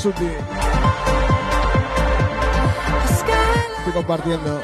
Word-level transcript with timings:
Suti. 0.00 0.24
Estoy 3.76 3.92
compartiendo. 3.92 4.59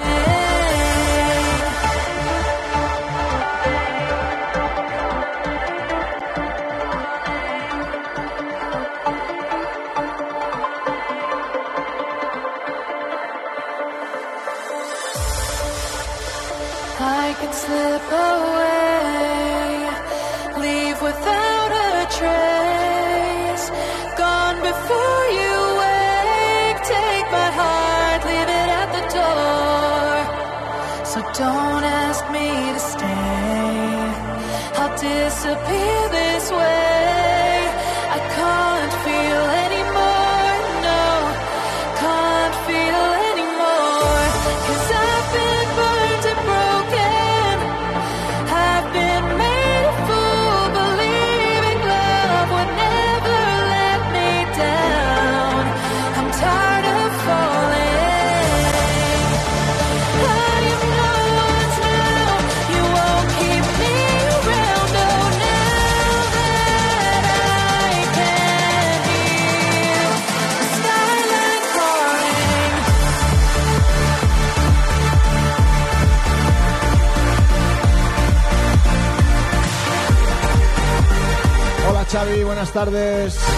Tardes. 82.77 83.56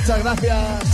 Muchas 0.00 0.22
gracias. 0.22 0.89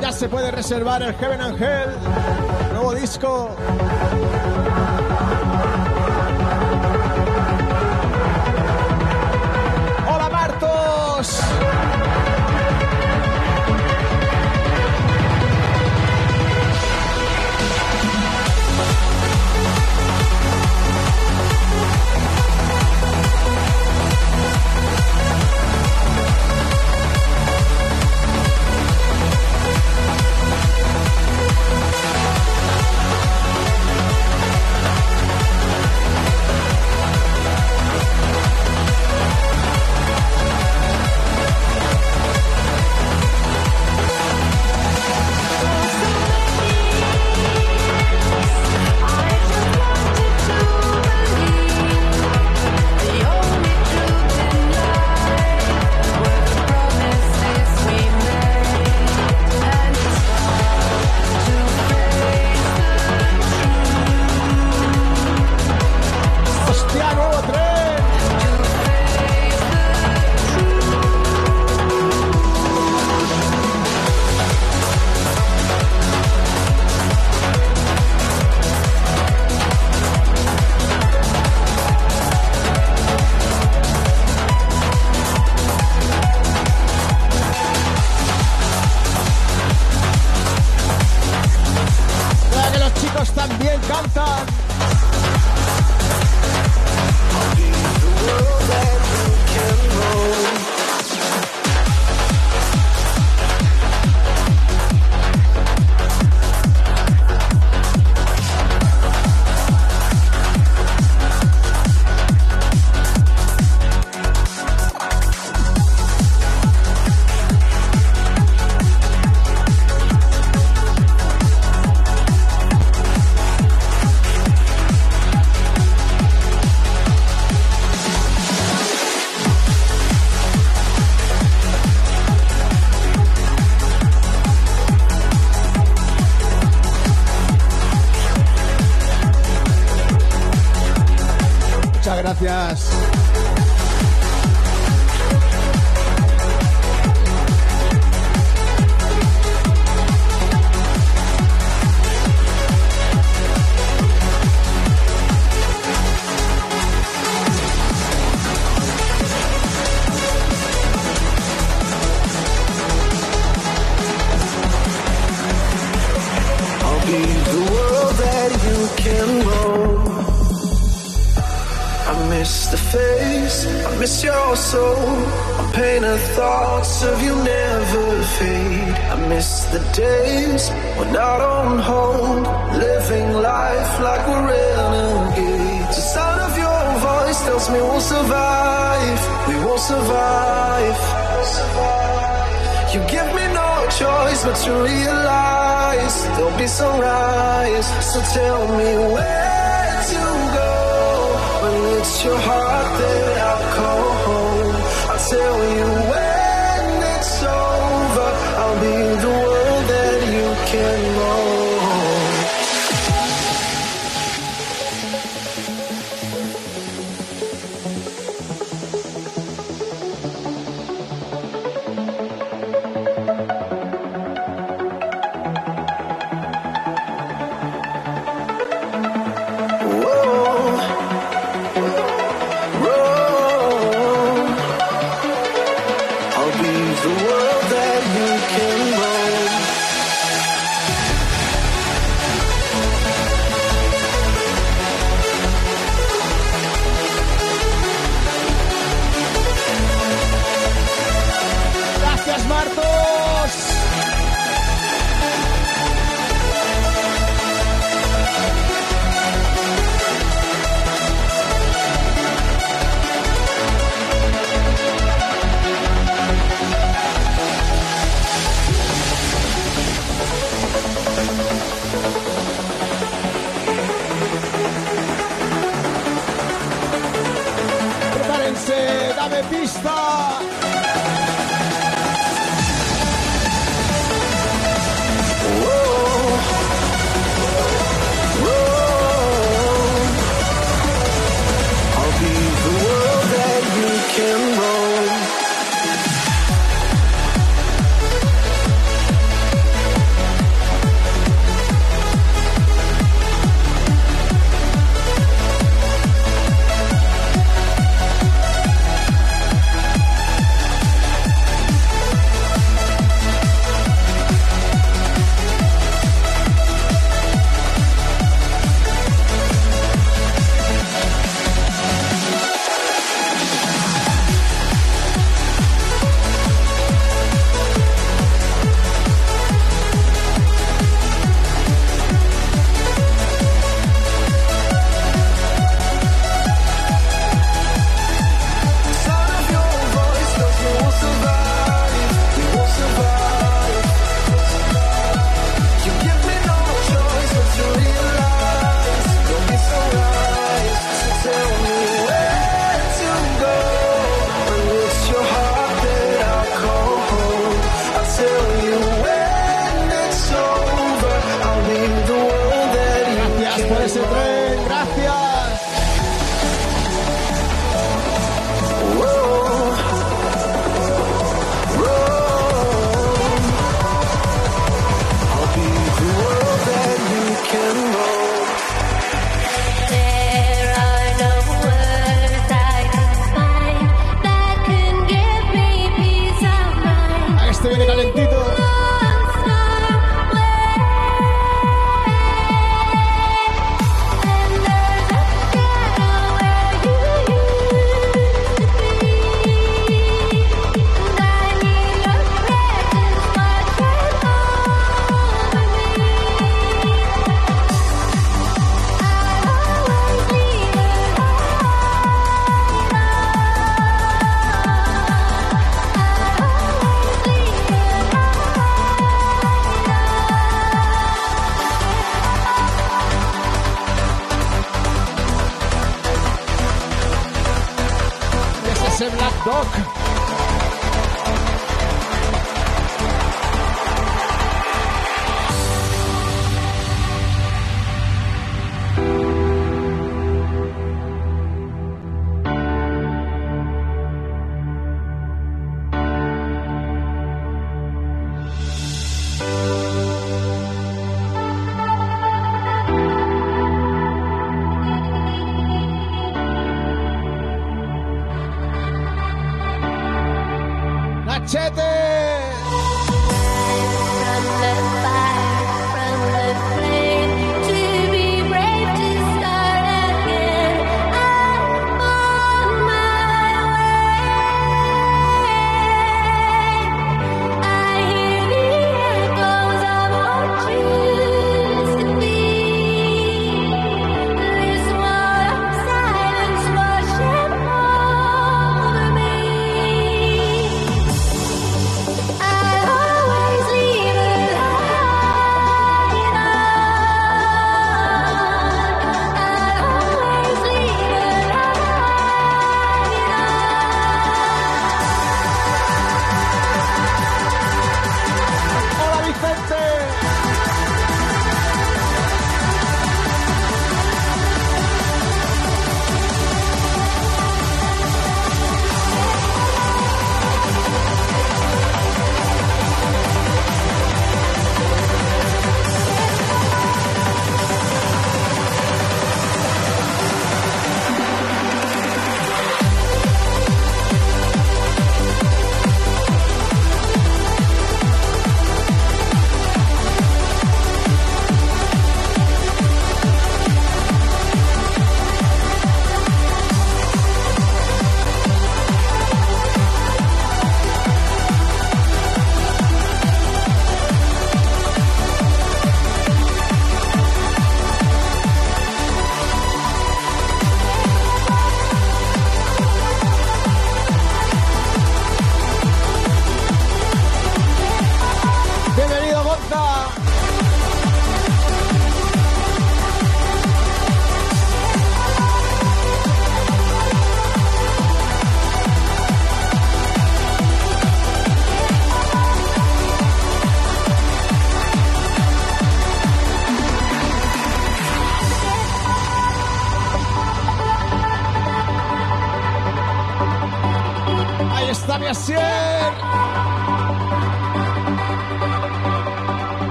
ya 0.00 0.10
se 0.12 0.30
puede 0.30 0.50
reservar 0.50 1.02
el 1.02 1.14
Heaven 1.14 1.42
Angel, 1.42 1.90
nuevo 2.72 2.94
disco. 2.94 3.54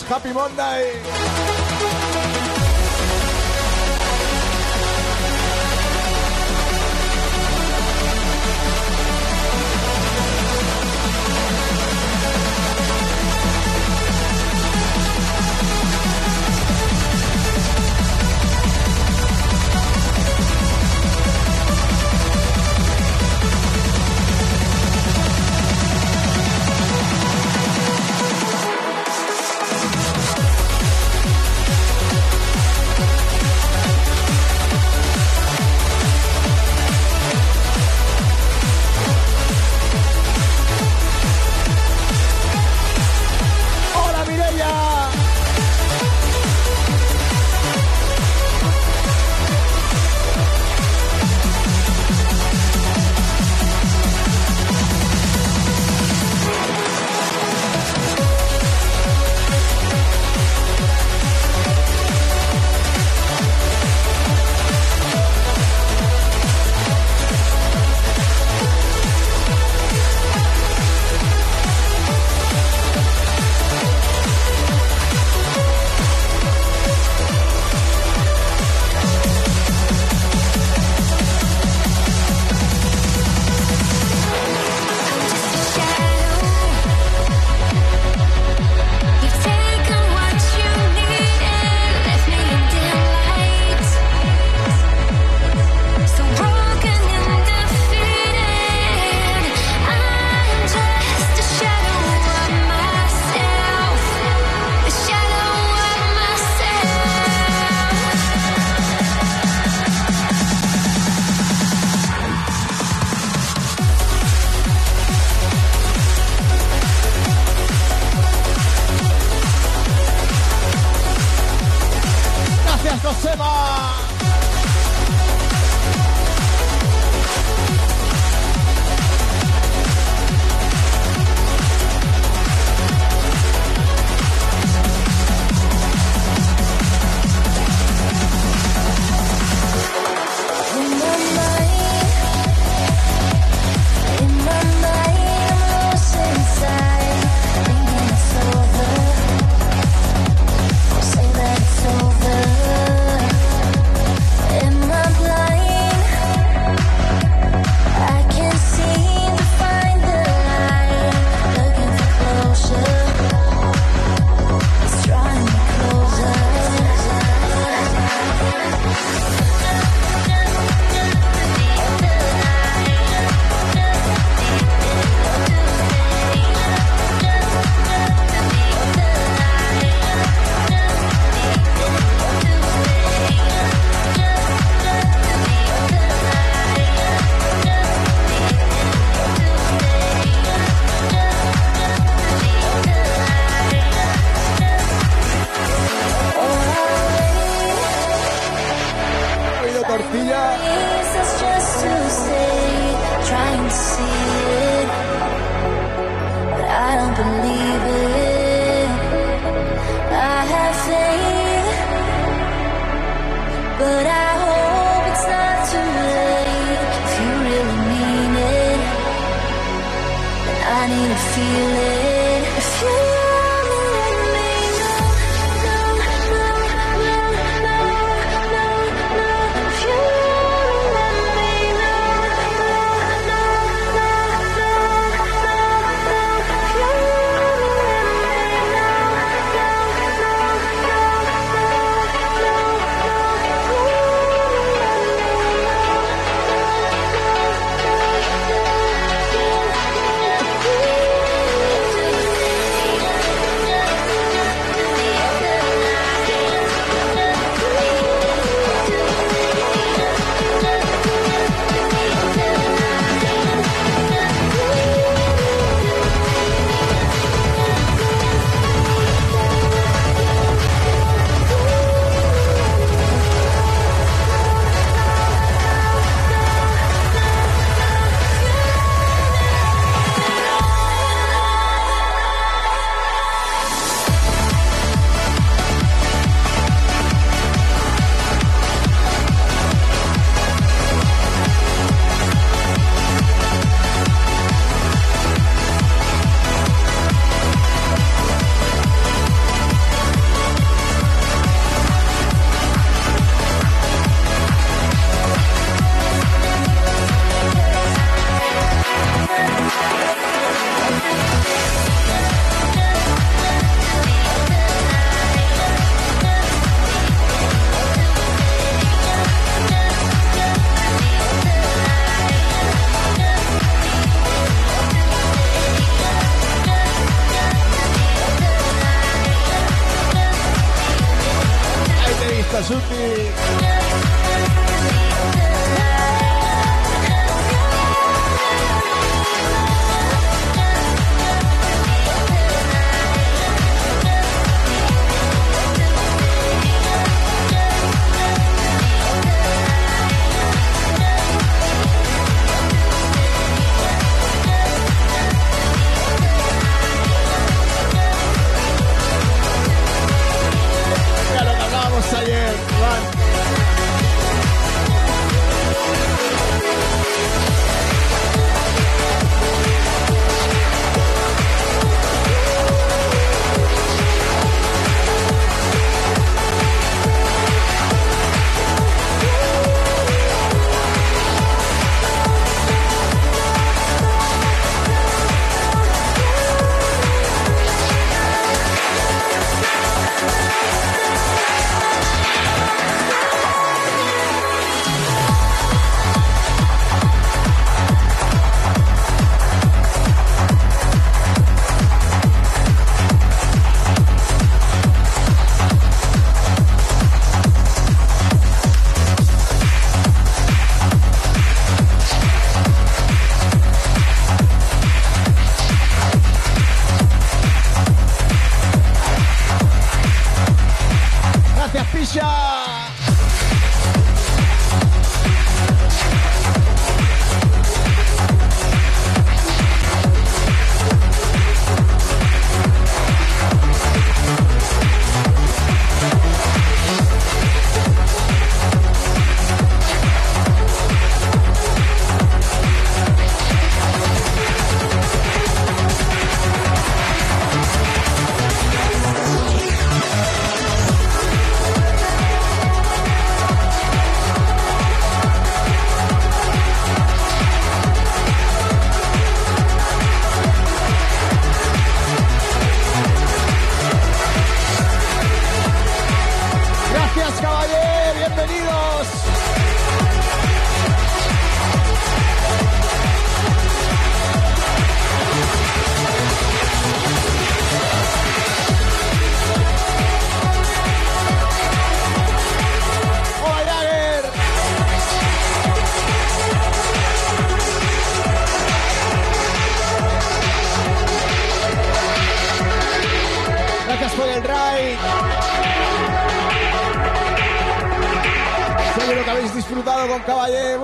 Happy 0.00 0.32
Monday. 0.32 1.01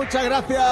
Muchas 0.09 0.25
gracias. 0.25 0.68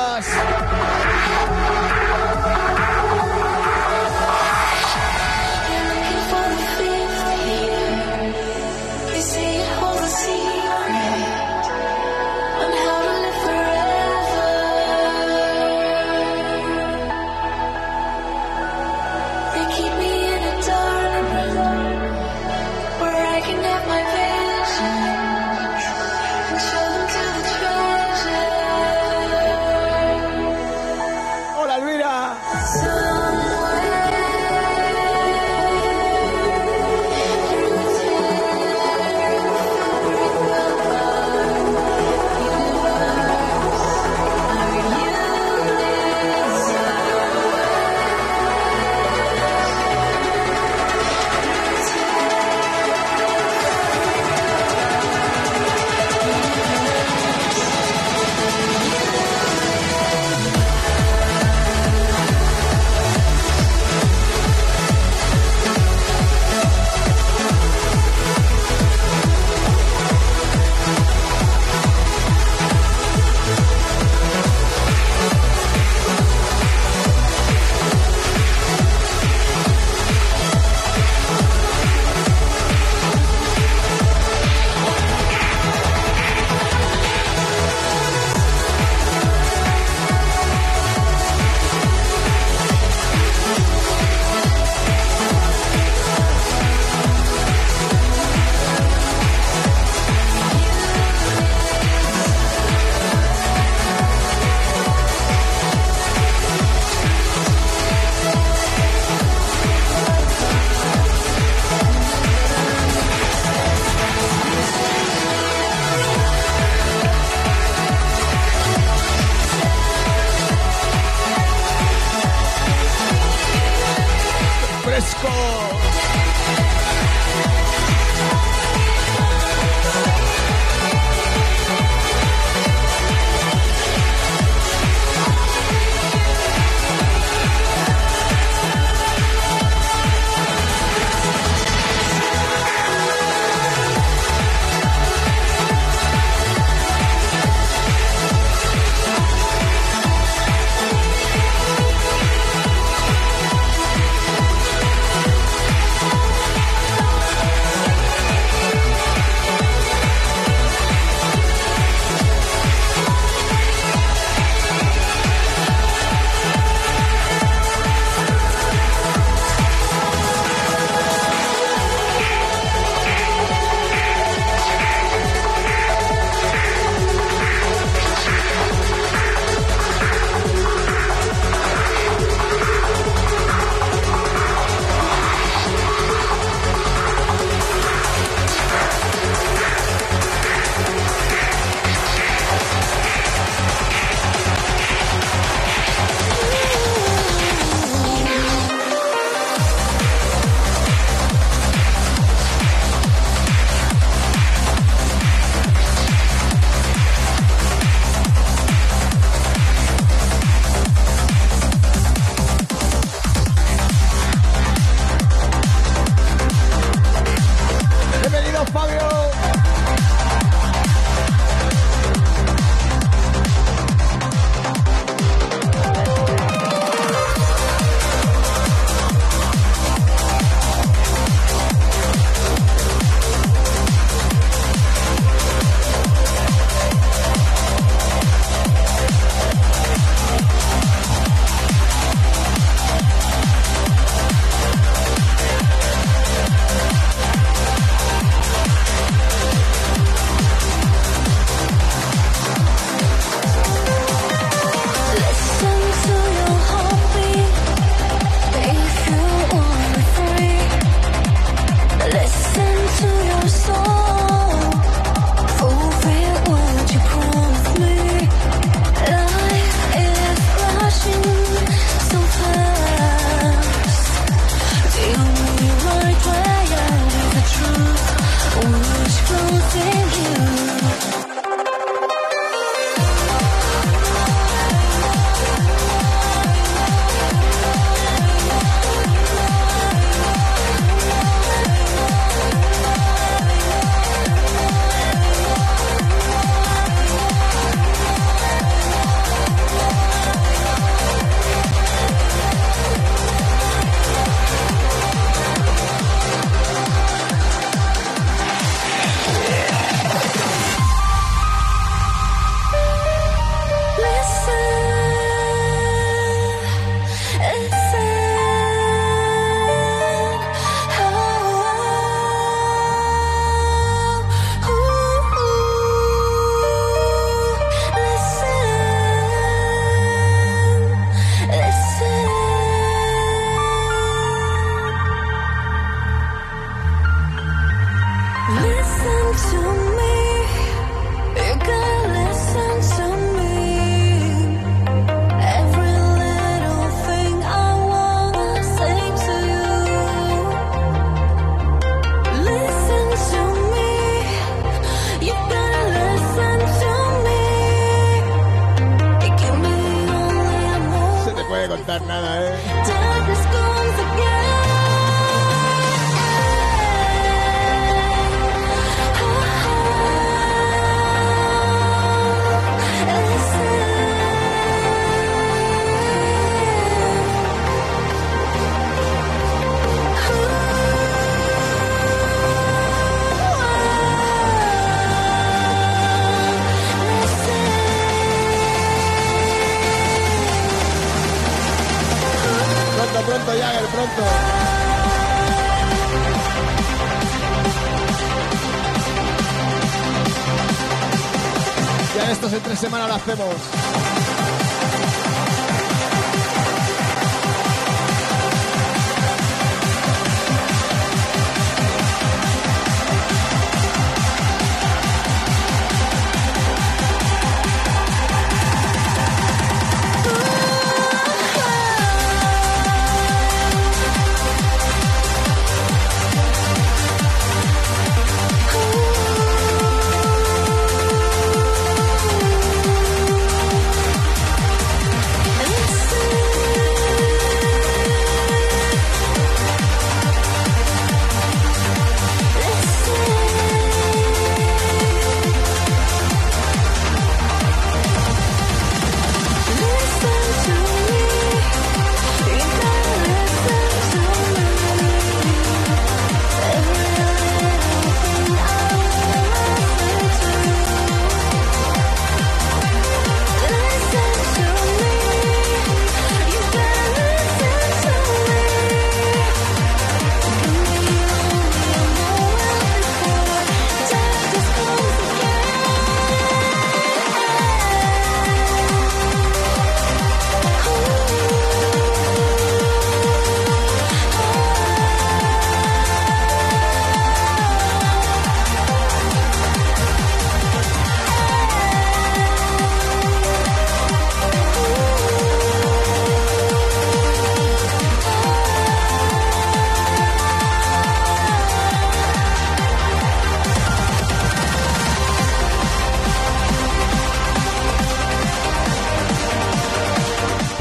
Vamos. 403.37 403.76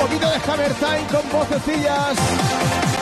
Poquito 0.07 0.29
de 0.29 0.37
Hammer 0.37 0.73
Time 0.75 1.07
con 1.11 1.41
vocecillas. 1.41 2.96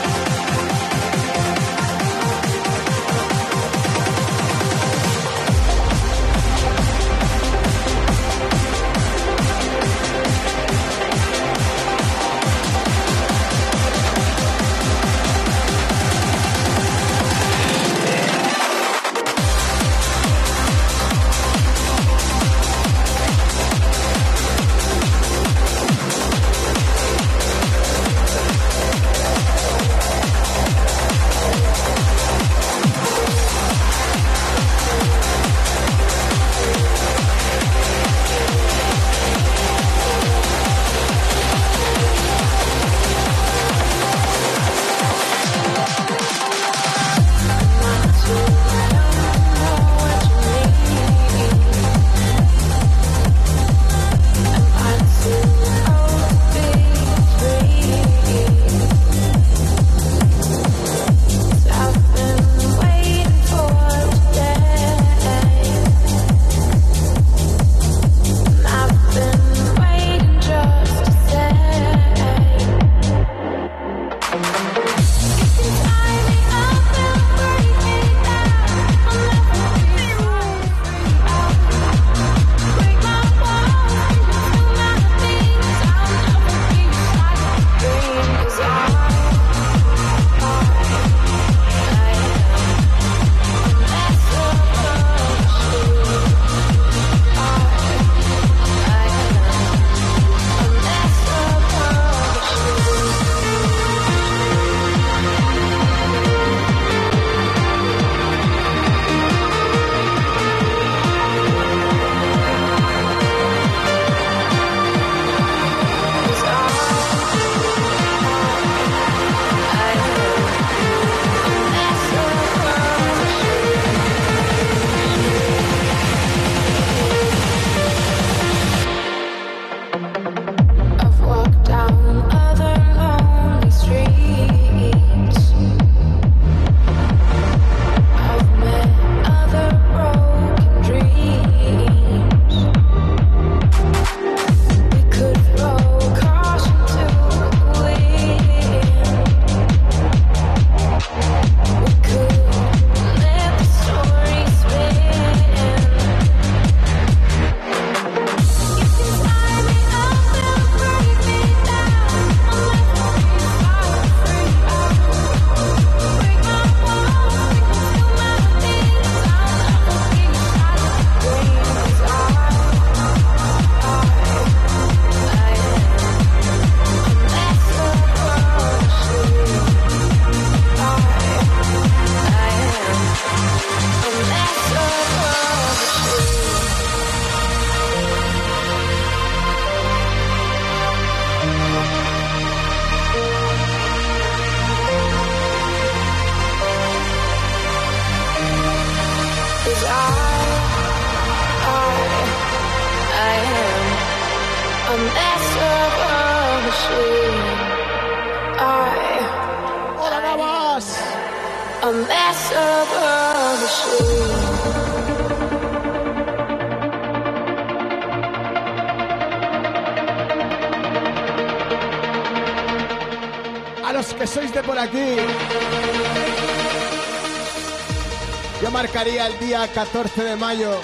el 229.25 229.39
día 229.39 229.67
14 229.67 230.23
de 230.23 230.35
mayo. 230.35 230.79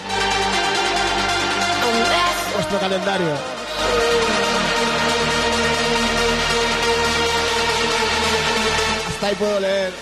Vuestro 2.55 2.79
calendario. 2.79 3.27
Hasta 9.09 9.27
ahí 9.27 9.35
puedo 9.35 9.59
leer. 9.59 9.93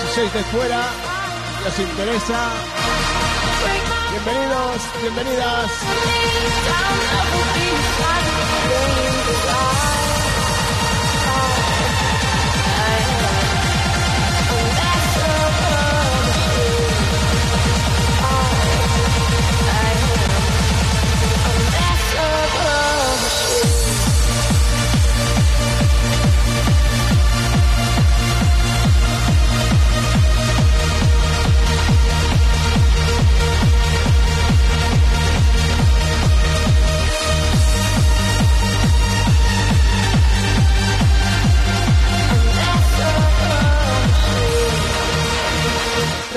Si 0.00 0.14
sois 0.14 0.32
de 0.32 0.44
fuera, 0.44 0.88
os 1.66 1.78
interesa, 1.78 2.50
bienvenidos, 4.10 4.82
bienvenidas. 5.02 5.70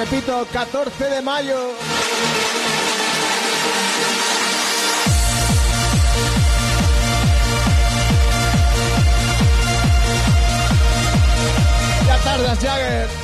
Tepito, 0.01 0.47
14 0.51 1.09
de 1.11 1.21
mayo. 1.21 1.75
Ya 12.07 12.17
tardas, 12.23 12.59
Jagger. 12.59 13.20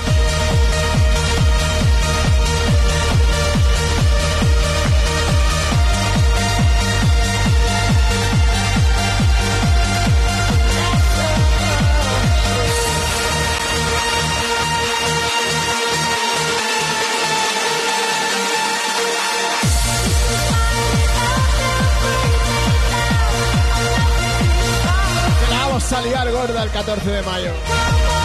Salir 25.88 26.18
a 26.18 26.26
liar 26.26 26.34
gorda 26.34 26.64
el 26.64 26.70
14 26.70 27.10
de 27.10 27.22
mayo. 27.22 28.16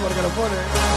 porque 0.00 0.22
lo 0.22 0.28
pone. 0.30 0.87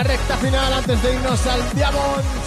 la 0.00 0.04
recta 0.04 0.36
final 0.38 0.72
antes 0.72 1.02
de 1.02 1.14
irnos 1.14 1.46
al 1.46 1.60
Diamond. 1.74 2.39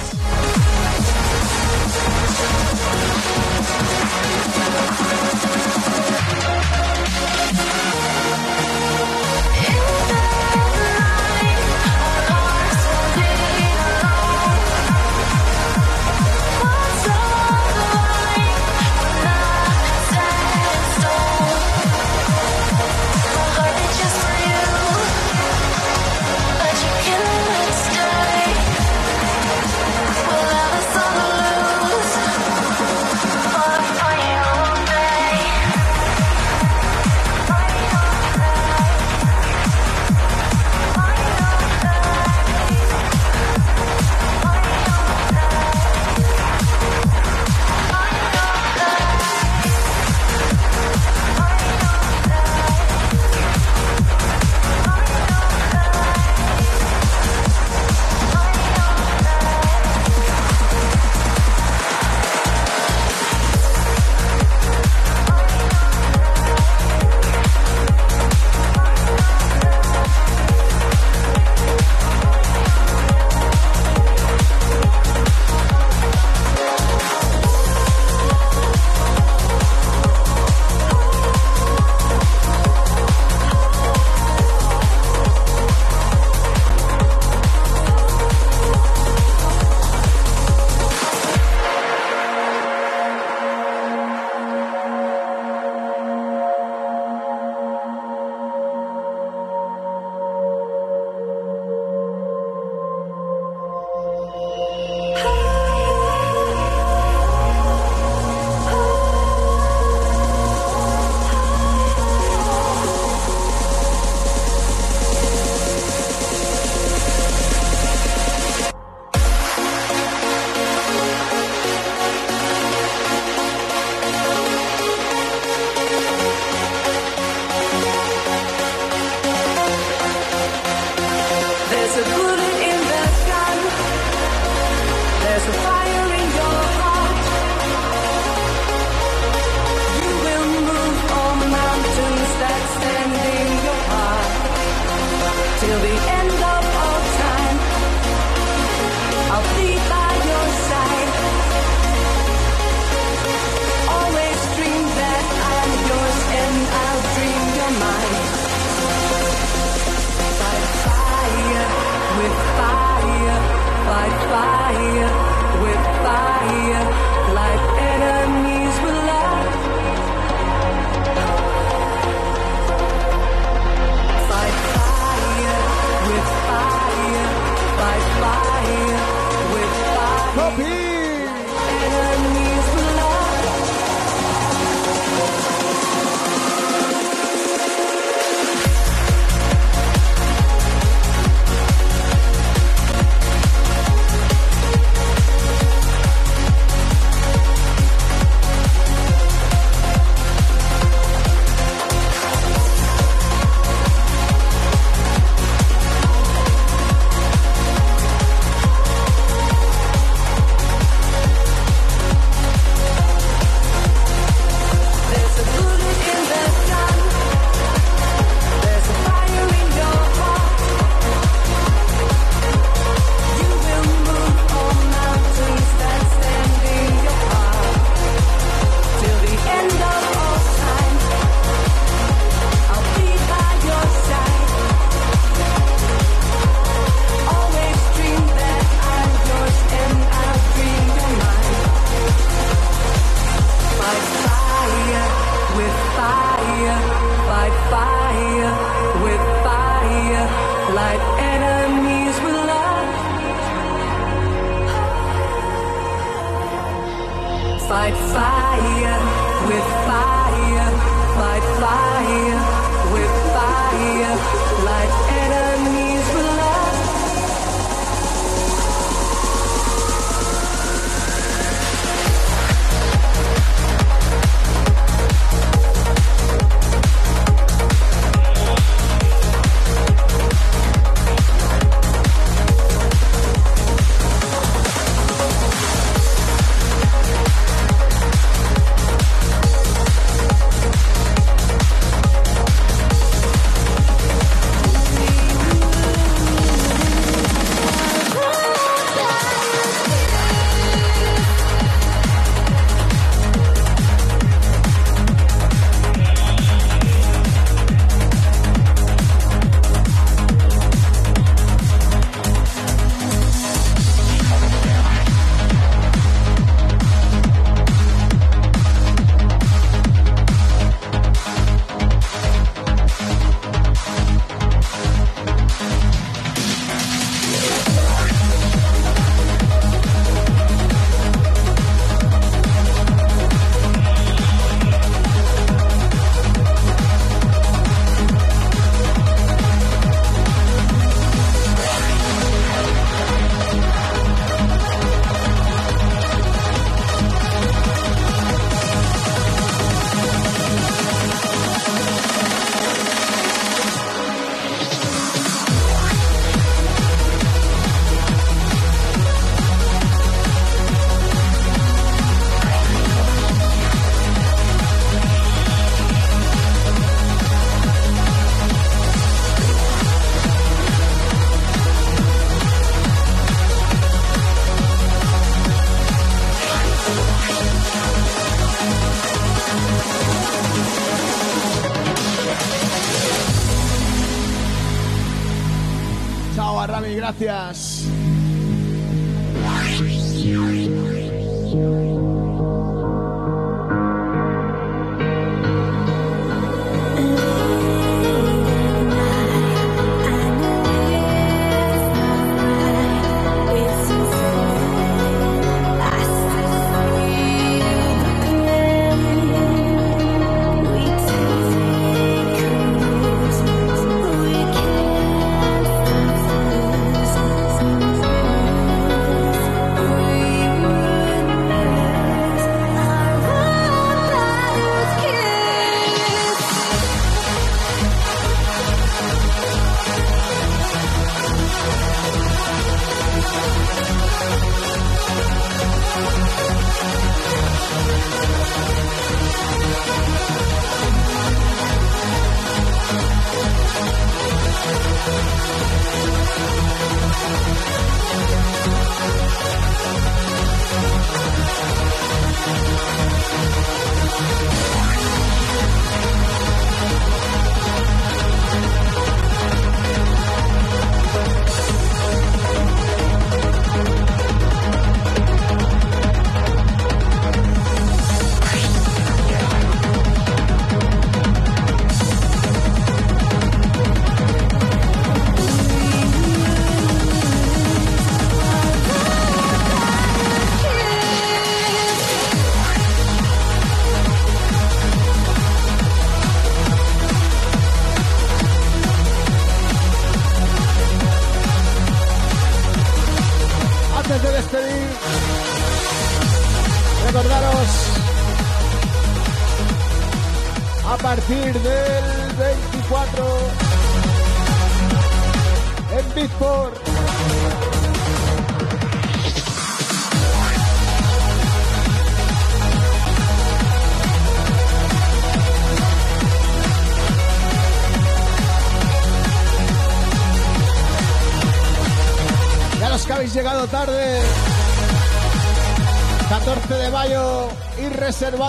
Ir 528.33 528.39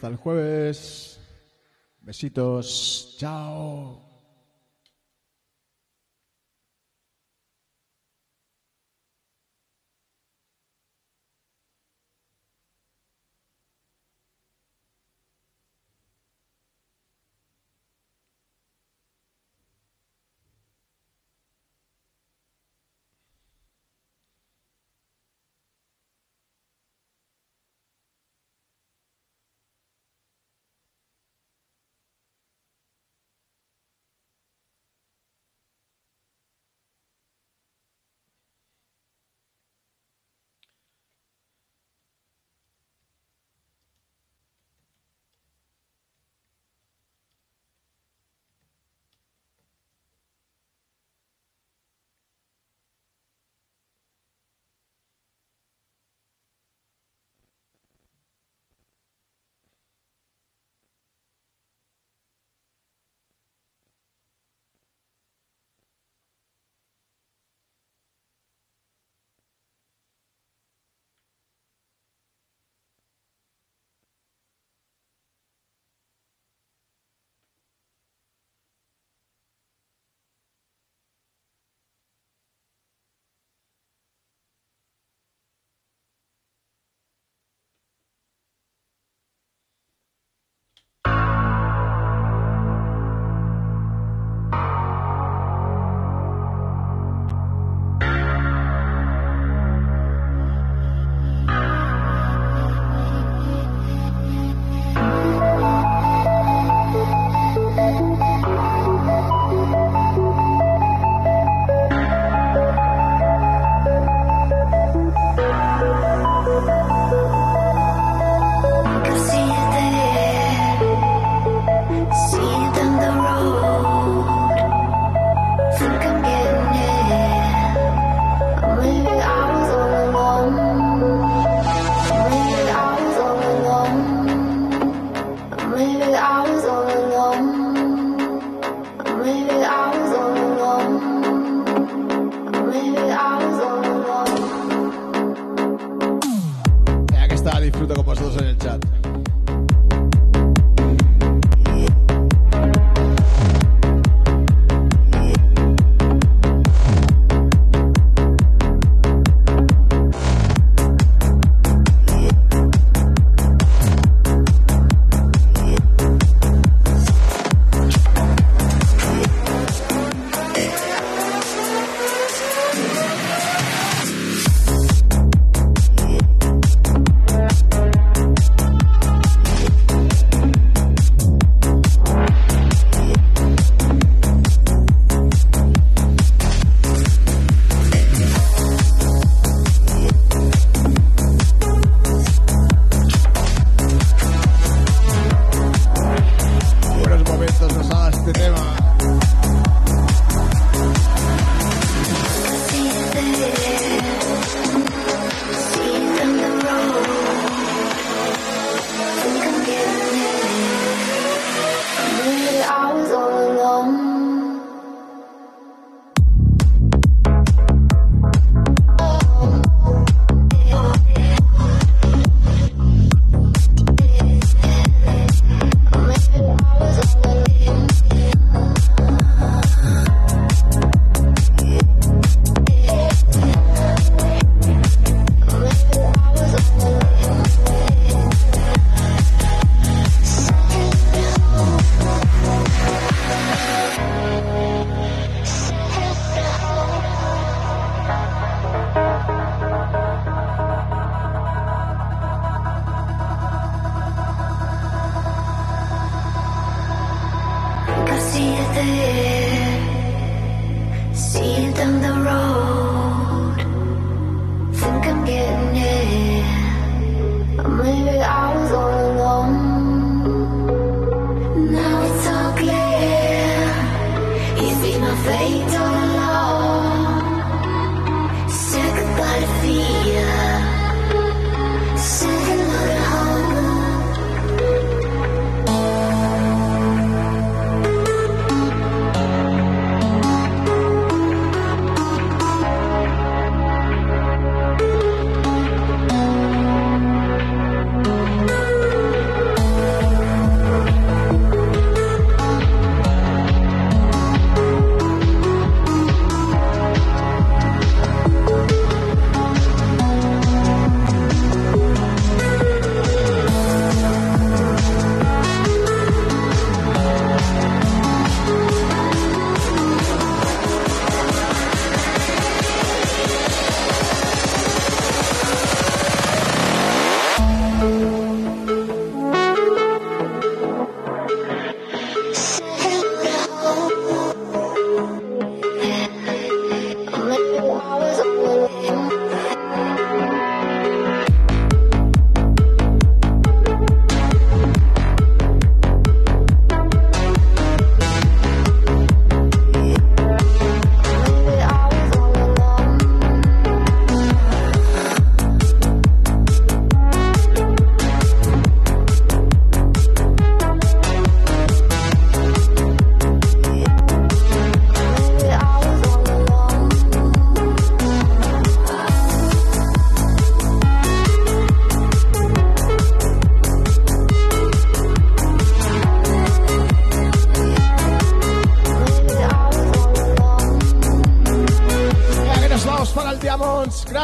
Hasta 0.00 0.08
el 0.08 0.16
jueves. 0.16 1.20
Besitos. 2.00 3.16
Chao. 3.18 4.09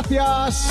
Gracias. 0.09 0.66